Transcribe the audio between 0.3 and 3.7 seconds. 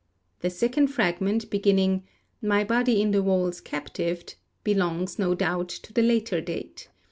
The second fragment, beginning 'My body in the walls